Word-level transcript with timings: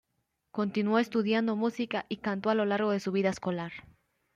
Continuó 0.49 0.97
estudiando 0.97 1.55
música 1.55 2.07
y 2.09 2.17
canto 2.17 2.49
a 2.49 2.55
lo 2.55 2.65
largo 2.65 2.89
de 2.89 2.99
su 2.99 3.11
vida 3.11 3.29
escolar. 3.29 3.71